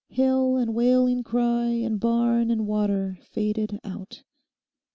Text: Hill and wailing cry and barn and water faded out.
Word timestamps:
Hill 0.09 0.57
and 0.57 0.73
wailing 0.73 1.21
cry 1.21 1.65
and 1.65 1.99
barn 1.99 2.49
and 2.49 2.65
water 2.65 3.19
faded 3.21 3.79
out. 3.83 4.23